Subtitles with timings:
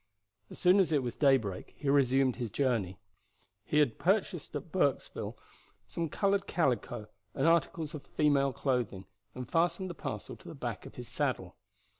[0.49, 2.97] As soon as it was daybreak he resumed his journey.
[3.63, 5.37] He had purchased at Burksville
[5.87, 10.87] some colored calico and articles of female clothing, and fastened the parcel to the back
[10.87, 11.55] of his saddle.